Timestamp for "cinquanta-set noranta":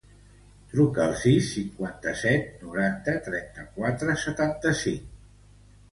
1.57-3.15